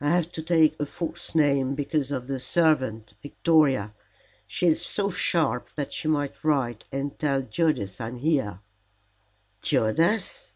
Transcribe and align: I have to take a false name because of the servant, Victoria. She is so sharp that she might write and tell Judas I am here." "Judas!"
I 0.00 0.10
have 0.10 0.30
to 0.34 0.42
take 0.42 0.78
a 0.78 0.86
false 0.86 1.34
name 1.34 1.74
because 1.74 2.12
of 2.12 2.28
the 2.28 2.38
servant, 2.38 3.14
Victoria. 3.22 3.92
She 4.46 4.68
is 4.68 4.80
so 4.86 5.10
sharp 5.10 5.68
that 5.74 5.92
she 5.92 6.06
might 6.06 6.44
write 6.44 6.84
and 6.92 7.18
tell 7.18 7.42
Judas 7.42 8.00
I 8.00 8.06
am 8.06 8.18
here." 8.18 8.60
"Judas!" 9.60 10.54